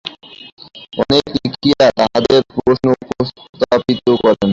[1.01, 4.47] অনেকে লিখিয়া তাঁহাদের প্রশ্ন উপস্থাপিত করেন।